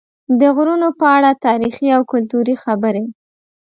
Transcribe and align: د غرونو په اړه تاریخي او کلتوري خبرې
د 0.39 0.41
غرونو 0.55 0.89
په 0.99 1.05
اړه 1.17 1.31
تاریخي 1.45 1.87
او 1.95 2.01
کلتوري 2.11 2.55
خبرې 2.63 3.03